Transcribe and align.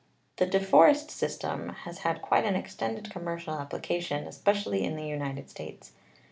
The 0.37 0.47
De 0.47 0.59
Forest 0.59 1.11
system 1.11 1.69
has 1.83 1.99
had 1.99 2.23
quite 2.23 2.43
an 2.43 2.55
extended 2.55 3.11
com 3.11 3.23
mercial 3.25 3.59
application, 3.61 4.25
especially 4.25 4.83
in 4.83 4.95
the 4.95 5.05
United 5.05 5.47
States. 5.47 5.91